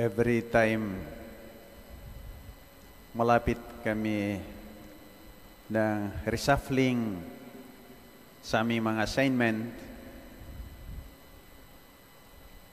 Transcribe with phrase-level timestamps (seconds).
[0.00, 0.96] every time
[3.12, 4.40] malapit kami
[5.68, 7.20] ng reshuffling
[8.40, 9.68] sa aming mga assignment,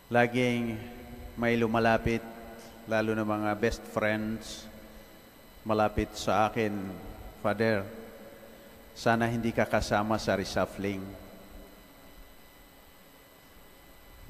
[0.08, 0.80] laging
[1.36, 2.24] may lumalapit,
[2.88, 4.64] lalo na mga best friends,
[5.68, 6.72] malapit sa akin,
[7.44, 7.84] Father,
[8.96, 11.04] sana hindi ka kasama sa reshuffling.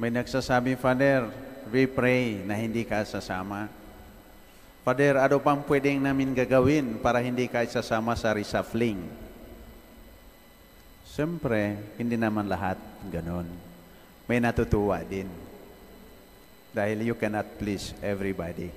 [0.02, 1.29] May nagsasabi, Father,
[1.70, 3.70] we pray na hindi ka sasama.
[4.88, 9.03] Father, ano pang pwedeng namin gagawin para hindi ka sasama sa reshuffling?
[11.03, 12.80] Siyempre, hindi naman lahat
[13.12, 13.49] ganon.
[14.30, 15.27] May natutuwa din.
[16.71, 18.70] Dahil you cannot please everybody.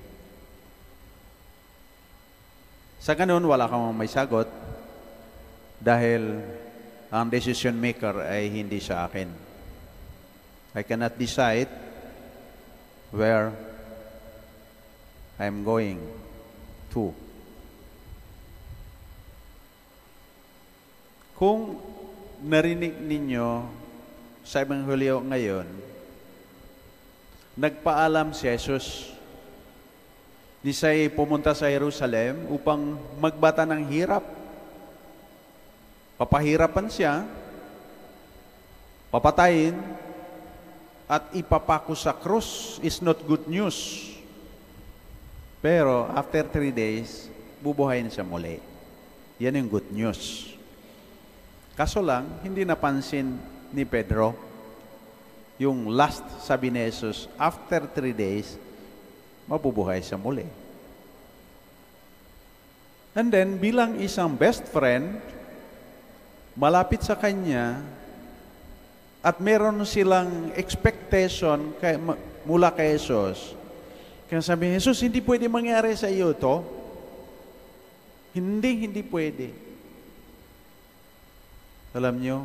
[3.00, 4.48] Sa ganun, wala kang may sagot
[5.80, 6.42] dahil
[7.10, 9.28] ang decision maker ay hindi sa akin.
[10.76, 11.89] I cannot decide
[13.10, 13.50] where
[15.38, 15.98] I'm going
[16.94, 17.10] to.
[21.34, 21.80] Kung
[22.44, 23.64] narinig ninyo
[24.44, 25.66] sa Ebanghelyo ngayon,
[27.56, 29.08] nagpaalam si Jesus.
[30.60, 34.20] Di siya'y pumunta sa Jerusalem upang magbata ng hirap.
[36.20, 37.24] Papahirapan siya,
[39.08, 39.72] papatayin,
[41.10, 44.06] at ipapako sa krus is not good news.
[45.58, 47.26] Pero after three days,
[47.58, 48.62] bubuhayin siya muli.
[49.42, 50.54] Yan yung good news.
[51.74, 53.34] Kaso lang, hindi napansin
[53.74, 54.38] ni Pedro
[55.60, 58.56] yung last sabi ni Jesus, after three days,
[59.44, 60.48] mabubuhay siya muli.
[63.12, 65.20] And then, bilang isang best friend,
[66.56, 67.84] malapit sa kanya,
[69.20, 72.00] at meron silang expectation kay,
[72.48, 73.52] mula kay Jesus.
[74.30, 76.64] Kaya sabi, Jesus, hindi pwede mangyari sa iyo to.
[78.32, 79.50] Hindi, hindi pwede.
[81.90, 82.38] Alam nyo,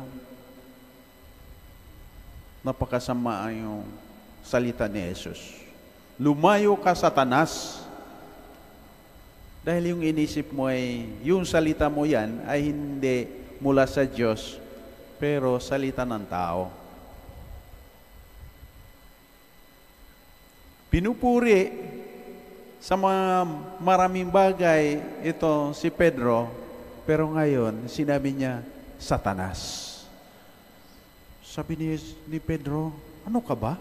[2.66, 3.86] napakasama yung
[4.42, 5.38] salita ni Jesus.
[6.18, 7.80] Lumayo ka, Satanas.
[9.62, 13.26] Dahil yung inisip mo ay, yung salita mo yan ay hindi
[13.62, 14.58] mula sa Diyos,
[15.16, 16.68] pero salita ng tao.
[20.92, 21.72] Pinupuri
[22.80, 23.44] sa mga
[23.82, 26.48] maraming bagay ito si Pedro,
[27.02, 28.62] pero ngayon sinabi niya,
[28.96, 29.92] Satanas.
[31.44, 31.88] Sabi ni,
[32.28, 32.92] ni Pedro,
[33.24, 33.76] ano ka ba?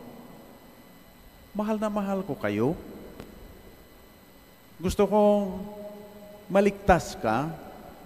[1.55, 2.75] Mahal na mahal ko kayo.
[4.75, 5.63] Gusto kong
[6.51, 7.47] maligtas ka,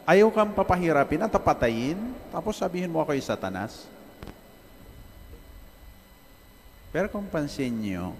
[0.09, 3.85] ayaw kang papahirapin at tapatayin, tapos sabihin mo ako ay satanas.
[6.89, 8.17] Pero kung pansin nyo,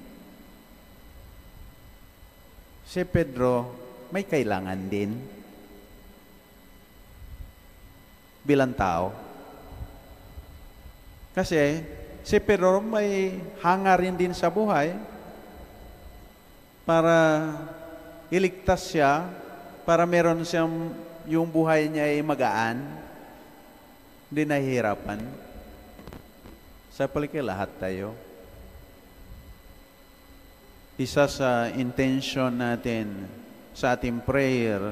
[2.86, 3.74] si Pedro
[4.14, 5.18] may kailangan din
[8.46, 9.10] bilang tao.
[11.34, 11.82] Kasi
[12.22, 14.94] si Pedro may hangarin din sa buhay
[16.86, 17.50] para
[18.30, 19.26] iligtas siya,
[19.90, 22.78] para meron siyang yung buhay niya ay magaan,
[24.30, 25.20] hindi nahihirapan.
[26.94, 28.14] Sa palike lahat tayo.
[31.00, 33.26] Isa sa intention natin
[33.72, 34.92] sa ating prayer,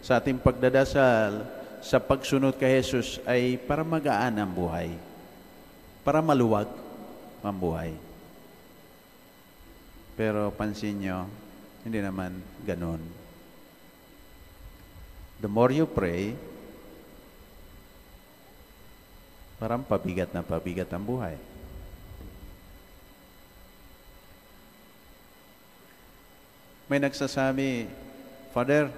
[0.00, 1.44] sa ating pagdadasal,
[1.84, 4.96] sa pagsunod kay Jesus ay para magaan ang buhay.
[6.00, 6.68] Para maluwag
[7.44, 7.92] ang buhay.
[10.16, 11.28] Pero pansin nyo,
[11.84, 13.23] hindi naman ganun.
[15.38, 16.36] The more you pray,
[19.58, 21.36] parang pabigat na pabigat ang buhay.
[26.84, 27.88] May nagsasabi,
[28.52, 28.92] Father,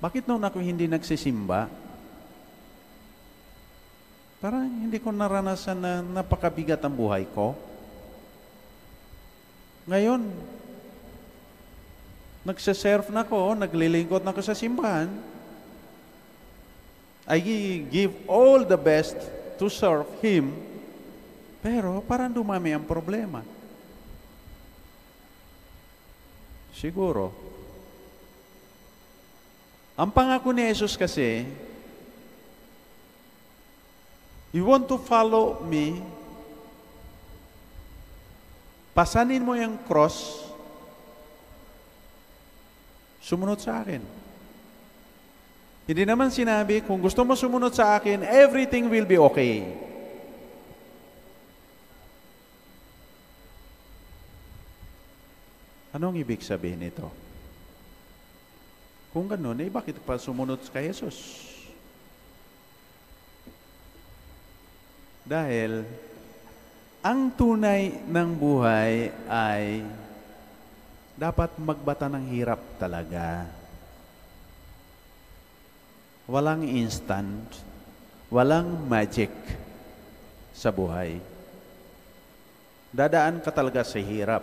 [0.00, 1.68] bakit nung ako hindi nagsisimba?
[4.40, 7.52] Parang hindi ko naranasan na napakabigat ang buhay ko.
[9.84, 10.24] Ngayon,
[12.44, 15.12] nagsaserve na ko, naglilingkod na ko sa simbahan.
[17.28, 17.38] I
[17.86, 19.14] give all the best
[19.60, 20.56] to serve Him,
[21.60, 23.44] pero parang dumami ang problema.
[26.74, 27.30] Siguro.
[30.00, 31.44] Ang pangako ni Jesus kasi,
[34.50, 36.02] You want to follow me,
[38.90, 40.49] pasanin mo yung cross,
[43.20, 44.02] sumunod sa akin.
[45.84, 49.66] Hindi naman sinabi, kung gusto mo sumunod sa akin, everything will be okay.
[55.90, 57.10] Anong ibig sabihin nito?
[59.10, 61.50] Kung ganun, eh bakit pa sumunod kay Jesus?
[65.26, 65.82] Dahil
[67.02, 69.82] ang tunay ng buhay ay
[71.20, 73.44] dapat magbata ng hirap talaga.
[76.24, 77.60] Walang instant,
[78.32, 79.28] walang magic
[80.56, 81.20] sa buhay.
[82.88, 84.40] Dadaan ka talaga sa hirap.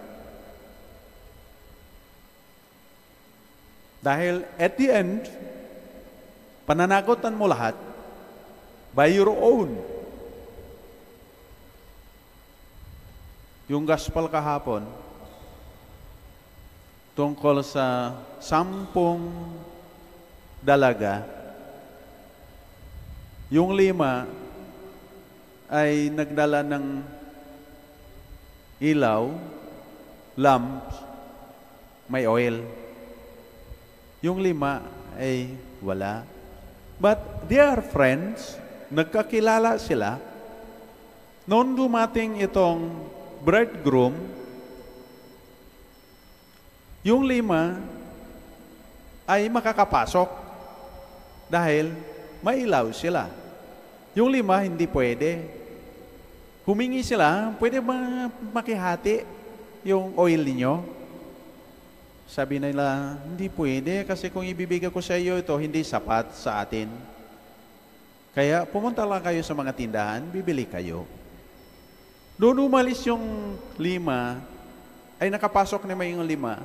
[3.97, 5.25] Dahil at the end,
[6.69, 7.73] pananagutan mo lahat
[8.93, 9.81] by your own.
[13.65, 15.06] Yung gospel kahapon,
[17.17, 19.33] tungkol sa sampung
[20.61, 21.25] dalaga,
[23.49, 24.29] yung lima
[25.65, 26.85] ay nagdala ng
[28.77, 29.33] ilaw,
[30.37, 30.93] lamps,
[32.05, 32.61] may oil.
[34.21, 34.85] Yung lima
[35.17, 36.21] ay wala.
[37.01, 38.61] But they are friends,
[38.93, 40.21] nagkakilala sila.
[41.49, 42.93] Noon dumating itong
[43.41, 44.13] bridegroom,
[47.07, 47.79] yung lima
[49.23, 50.27] ay makakapasok
[51.47, 51.95] dahil
[52.43, 53.31] mailaw sila.
[54.11, 55.55] Yung lima hindi pwede.
[56.67, 59.23] Humingi sila, pwede ba makihati
[59.87, 60.83] yung oil ninyo?
[62.27, 66.91] Sabi nila, hindi pwede kasi kung ibibigay ko sa iyo ito, hindi sapat sa atin.
[68.35, 71.07] Kaya pumunta lang kayo sa mga tindahan, bibili kayo.
[72.35, 74.43] Doon umalis yung lima,
[75.17, 76.61] ay nakapasok na may yung lima.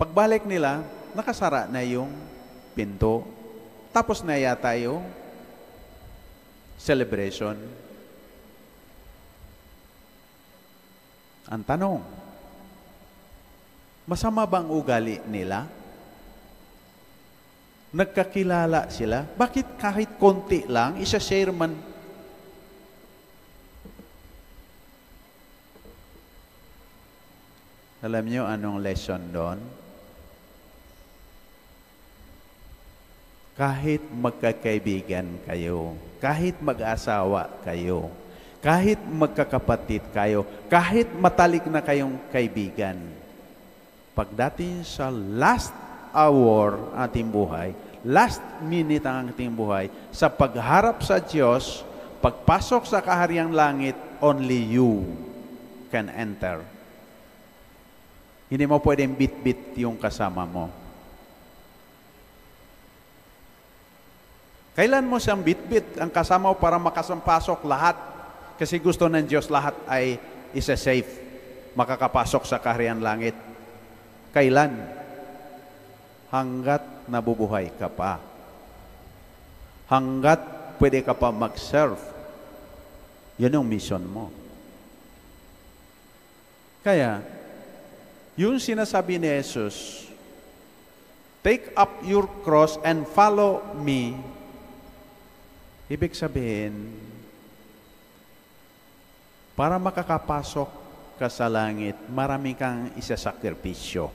[0.00, 2.10] Pagbalik nila, nakasara na yung
[2.72, 3.24] pinto.
[3.92, 5.04] Tapos na yata yung
[6.80, 7.58] celebration.
[11.52, 12.00] Ang tanong,
[14.02, 15.70] Masama bang ugali nila?
[17.94, 19.22] Nagkakilala sila?
[19.22, 21.76] Bakit kahit konti lang, isa-share man?
[28.02, 29.62] Alam niyo anong lesson doon?
[33.62, 38.10] Kahit magkakaibigan kayo, kahit mag-asawa kayo,
[38.58, 42.98] kahit magkakapatid kayo, kahit matalik na kayong kaibigan,
[44.18, 45.70] pagdating sa last
[46.10, 47.70] hour ating buhay,
[48.02, 51.86] last minute ang ating buhay, sa pagharap sa Diyos,
[52.18, 55.06] pagpasok sa kahariang langit, only you
[55.86, 56.66] can enter.
[58.50, 60.81] Hindi mo pwedeng bit-bit yung kasama mo.
[64.72, 67.96] Kailan mo siyang bit-bit ang kasama mo para makasampasok lahat?
[68.56, 70.16] Kasi gusto ng Diyos lahat ay
[70.56, 71.08] isa safe,
[71.76, 73.36] makakapasok sa kaharian langit.
[74.32, 74.72] Kailan?
[76.32, 78.16] Hanggat nabubuhay ka pa.
[79.92, 80.40] Hanggat
[80.80, 82.00] pwede ka pa mag-serve.
[83.36, 84.32] Yan ang mission mo.
[86.80, 87.20] Kaya,
[88.40, 90.08] yung sinasabi ni Jesus,
[91.44, 94.16] take up your cross and follow me.
[95.92, 96.88] Ibig sabihin,
[99.52, 100.70] para makakapasok
[101.20, 104.08] ka sa langit, marami kang isasakripisyo.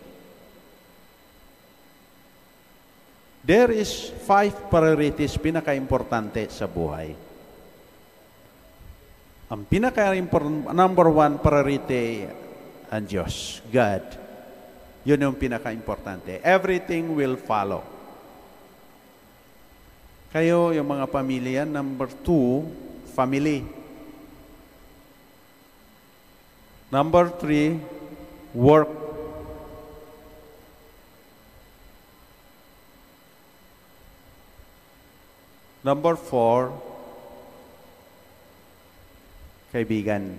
[3.46, 7.14] There is five priorities pinaka-importante sa buhay.
[9.48, 10.18] Ang pinaka
[10.74, 12.26] number one priority
[12.90, 14.04] ang Diyos, God.
[15.08, 16.42] Yun yung pinaka-importante.
[16.42, 17.97] Everything will follow.
[20.28, 22.68] Kayo, yung mga pamilya, number two,
[23.16, 23.64] family.
[26.92, 27.80] Number three,
[28.52, 29.08] work
[35.88, 36.76] Number four,
[39.72, 40.36] kaibigan.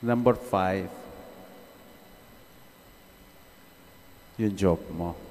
[0.00, 0.88] Number five,
[4.40, 5.25] yung job mo.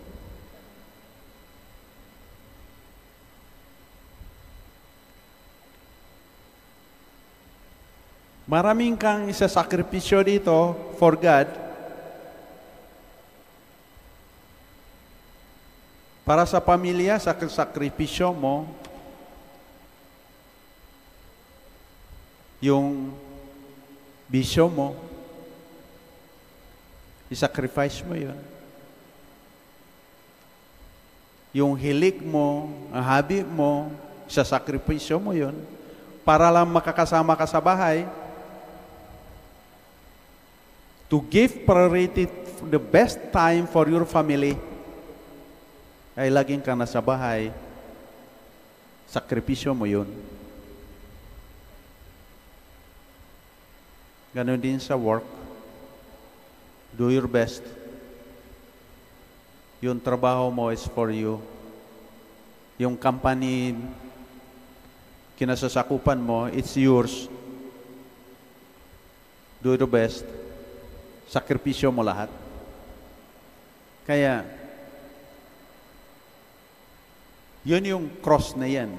[8.45, 11.65] Maraming kang isasakripisyo dito for God,
[16.25, 18.65] Para sa pamilya, sa sakripisyo mo,
[22.57, 23.13] yung
[24.25, 24.97] bisyo mo,
[27.29, 28.33] isacrifice mo yun.
[31.53, 33.93] Yung hilik mo, ang habi mo,
[34.25, 35.53] sa sakripisyo mo yun.
[36.25, 38.09] Para lang makakasama ka sa bahay,
[41.09, 42.25] to give priority
[42.65, 44.57] the best time for your family,
[46.15, 47.51] ay laging ka nasa bahay,
[49.11, 50.07] sakripisyo mo yun.
[54.35, 55.23] Ganon din sa work.
[56.95, 57.63] Do your best.
[59.83, 61.39] Yung trabaho mo is for you.
[62.75, 63.75] Yung company
[65.35, 67.27] kinasasakupan mo, it's yours.
[69.59, 70.23] Do your best.
[71.29, 72.29] Sakripisyo mo lahat.
[74.05, 74.45] Kaya,
[77.65, 78.93] yun yung cross na yan.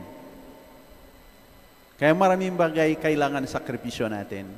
[1.96, 4.50] Kaya maraming bagay kailangan sakripisyo natin.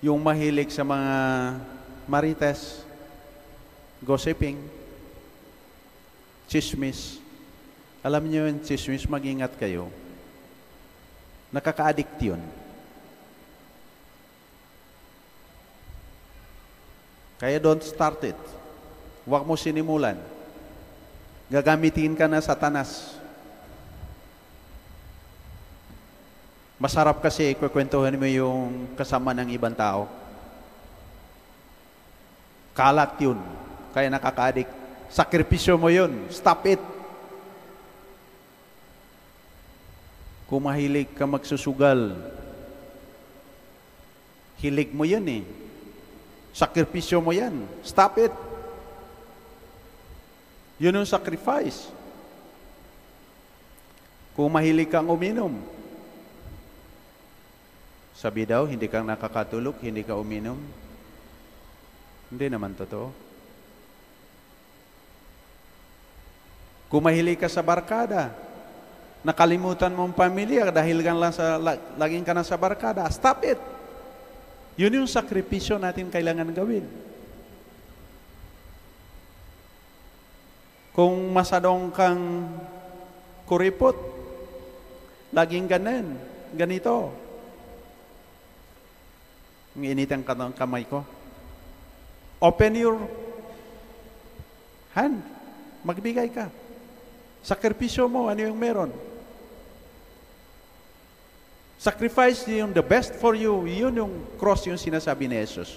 [0.00, 1.14] Yung mahilig sa mga
[2.06, 2.86] marites,
[4.00, 4.62] gossiping,
[6.46, 7.18] chismis.
[8.06, 9.90] Alam niyo yung chismis, mag-ingat kayo.
[11.50, 12.40] Nakaka-addict yun.
[17.36, 18.38] Kaya don't start it.
[19.28, 20.16] Huwag mo sinimulan.
[21.52, 23.20] Gagamitin ka na satanas.
[26.76, 30.08] Masarap kasi ikukwentuhan mo yung kasama ng ibang tao.
[32.76, 33.40] Kalat yun.
[33.96, 34.72] Kaya nakaka-addict.
[35.08, 36.28] Sakripisyo mo yun.
[36.28, 36.82] Stop it.
[40.46, 42.14] Kung mahilig ka magsusugal,
[44.62, 45.65] hilig mo yan eh.
[46.56, 47.68] Sakripisyo mo yan.
[47.84, 48.32] Stop it.
[50.80, 51.92] Yun yung sacrifice.
[54.32, 55.52] Kung mahilig kang uminom,
[58.16, 60.56] sabi daw, hindi kang nakakatulog, hindi ka uminom.
[62.32, 63.12] Hindi naman totoo.
[66.88, 68.32] Kung mahilig ka sa barkada,
[69.20, 71.60] nakalimutan mo ang pamilya dahil lang sa,
[72.00, 73.75] laging ka na sa barkada, stop it.
[74.76, 76.84] Yun yung sakripisyo natin kailangan gawin.
[80.92, 82.48] Kung masadong kang
[83.48, 83.96] kuripot,
[85.32, 86.16] laging ganan,
[86.52, 87.12] ganito.
[89.76, 91.04] Ang initan ka ng kamay ko.
[92.40, 92.96] Open your
[94.92, 95.20] hand.
[95.84, 96.48] Magbigay ka.
[97.44, 98.92] Sakripisyo mo, ano yung meron?
[101.76, 103.68] Sacrifice yung the best for you.
[103.68, 105.76] Yun yung cross yung sinasabi ni Jesus.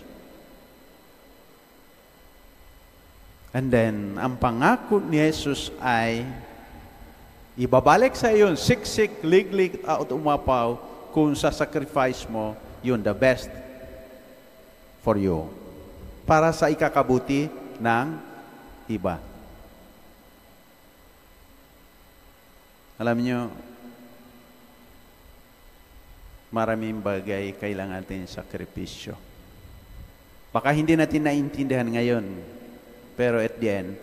[3.50, 6.22] And then, ang pangako ni Jesus ay
[7.58, 10.78] ibabalik sa iyo, siksik, liglig, at umapaw,
[11.10, 12.54] kung sa sacrifice mo,
[12.86, 13.50] yun the best
[15.02, 15.50] for you.
[16.30, 17.50] Para sa ikakabuti
[17.82, 18.08] ng
[18.86, 19.18] iba.
[23.02, 23.40] Alam niyo,
[26.50, 29.14] maraming bagay kailangan natin sakripisyo.
[30.50, 32.26] Baka hindi natin naintindihan ngayon,
[33.14, 33.98] pero at the end,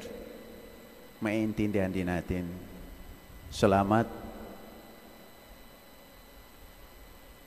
[1.18, 2.46] maintindihan din natin.
[3.50, 4.06] Salamat.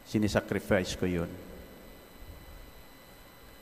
[0.04, 1.32] Sinisacrifice ko yun.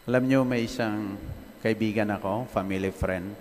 [0.07, 1.19] Alam nyo, may isang
[1.59, 3.35] kaibigan ako, family friend,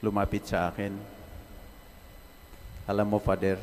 [0.00, 0.96] lumapit sa akin.
[2.88, 3.60] Alam mo, Father,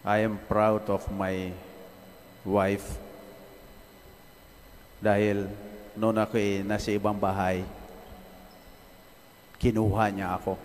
[0.00, 1.52] I am proud of my
[2.40, 2.96] wife
[5.00, 5.48] dahil
[5.96, 7.64] noon ako eh, nasa ibang bahay,
[9.56, 10.56] kinuha niya ako.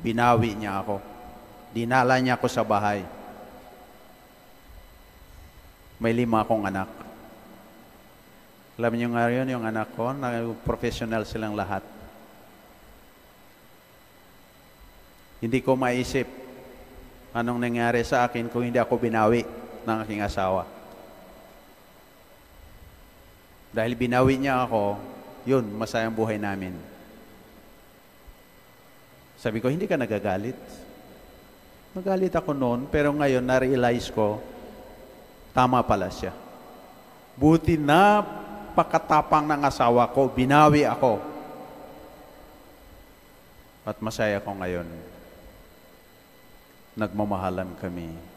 [0.00, 0.96] Binawi niya ako.
[1.76, 3.04] Dinala niya ako sa bahay.
[6.00, 6.88] May lima akong anak.
[8.80, 11.84] Alam niyo nga yun, yung anak ko, na professional silang lahat.
[15.44, 16.39] Hindi ko maisip
[17.30, 19.46] anong nangyari sa akin kung hindi ako binawi
[19.86, 20.66] ng aking asawa.
[23.70, 24.98] Dahil binawi niya ako,
[25.46, 26.74] yun, masayang buhay namin.
[29.38, 30.58] Sabi ko, hindi ka nagagalit.
[31.94, 34.42] Magalit ako noon, pero ngayon na-realize ko,
[35.54, 36.34] tama pala siya.
[37.38, 38.20] Buti na
[38.74, 41.22] pakatapang ng asawa ko, binawi ako.
[43.86, 45.09] At masaya ko ngayon.
[46.98, 48.30] Nagmamahalan kami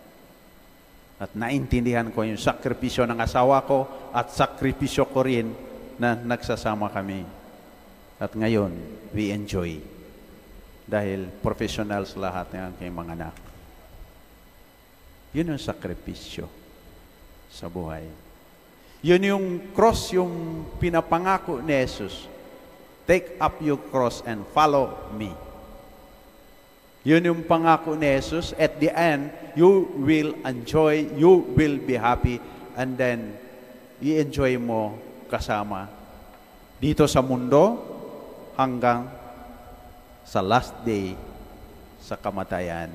[1.23, 5.55] at naintindihan ko yung sakripisyo ng asawa ko at sakripisyo ko rin
[5.95, 7.23] na nagsasama kami.
[8.19, 8.75] At ngayon,
[9.15, 9.79] we enjoy.
[10.83, 13.35] Dahil professionals lahat ng aking mga anak.
[15.31, 16.51] Yun yung sakripisyo
[17.47, 18.03] sa buhay.
[18.99, 22.27] Yun yung cross, yung pinapangako ni Jesus.
[23.07, 25.31] Take up your cross and follow me.
[27.03, 28.55] Yun yung pangako ni Jesus.
[28.55, 29.27] At the end,
[29.59, 32.39] you will enjoy, you will be happy,
[32.79, 33.35] and then
[33.99, 34.95] i-enjoy mo
[35.27, 35.87] kasama
[36.79, 37.79] dito sa mundo
[38.59, 39.07] hanggang
[40.27, 41.15] sa last day
[42.03, 42.91] sa kamatayan.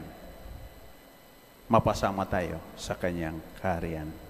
[1.68, 4.27] Mapasama tayo sa kanyang kaharian.